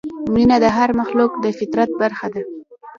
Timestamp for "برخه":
2.01-2.27